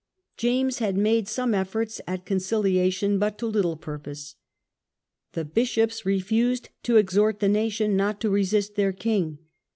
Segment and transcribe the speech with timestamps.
[0.35, 4.33] James had made some efforts at The landing Conciliation, but to little purpose.
[5.33, 9.37] The of William, bishops rcfuscd to exhort the nation not to resist their king.